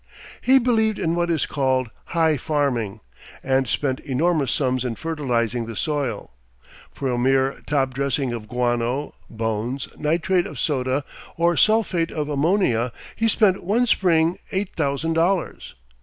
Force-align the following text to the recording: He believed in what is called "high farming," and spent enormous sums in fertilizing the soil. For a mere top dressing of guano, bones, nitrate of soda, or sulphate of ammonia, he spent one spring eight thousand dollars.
He 0.41 0.57
believed 0.57 0.97
in 0.97 1.13
what 1.13 1.29
is 1.29 1.45
called 1.45 1.91
"high 2.05 2.35
farming," 2.35 3.01
and 3.43 3.67
spent 3.69 3.99
enormous 3.99 4.51
sums 4.51 4.83
in 4.83 4.95
fertilizing 4.95 5.67
the 5.67 5.75
soil. 5.75 6.31
For 6.91 7.07
a 7.11 7.19
mere 7.19 7.61
top 7.67 7.93
dressing 7.93 8.33
of 8.33 8.47
guano, 8.47 9.13
bones, 9.29 9.89
nitrate 9.97 10.47
of 10.47 10.57
soda, 10.57 11.03
or 11.37 11.55
sulphate 11.55 12.09
of 12.09 12.29
ammonia, 12.29 12.91
he 13.15 13.27
spent 13.27 13.63
one 13.63 13.85
spring 13.85 14.39
eight 14.51 14.69
thousand 14.75 15.13
dollars. 15.13 15.75